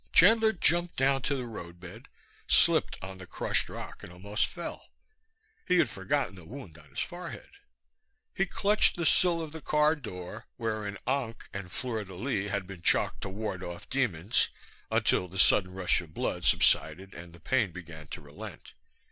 Chandler 0.11 0.51
jumped 0.51 0.95
down 0.95 1.21
to 1.21 1.35
the 1.35 1.45
roadbed, 1.45 2.07
slipped 2.47 2.97
on 3.03 3.19
the 3.19 3.27
crushed 3.27 3.69
rock 3.69 4.01
and 4.01 4.11
almost 4.11 4.47
fell. 4.47 4.89
He 5.67 5.77
had 5.77 5.91
forgotten 5.91 6.33
the 6.33 6.43
wound 6.43 6.79
on 6.79 6.89
his 6.89 7.01
forehead. 7.01 7.51
He 8.33 8.47
clutched 8.47 8.95
the 8.95 9.05
sill 9.05 9.43
of 9.43 9.51
the 9.51 9.61
car 9.61 9.95
door, 9.95 10.47
where 10.57 10.87
an 10.87 10.97
ankh 11.05 11.47
and 11.53 11.71
fleur 11.71 12.03
de 12.03 12.15
lis 12.15 12.49
had 12.49 12.65
been 12.65 12.81
chalked 12.81 13.21
to 13.21 13.29
ward 13.29 13.61
off 13.63 13.91
demons, 13.91 14.49
until 14.89 15.27
the 15.27 15.37
sudden 15.37 15.71
rush 15.71 16.01
of 16.01 16.15
blood 16.15 16.45
subsided 16.45 17.13
and 17.13 17.31
the 17.31 17.39
pain 17.39 17.71
began 17.71 18.07
to 18.07 18.21
relent. 18.21 18.73